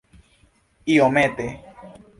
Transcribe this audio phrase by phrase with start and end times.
[0.93, 1.47] iomete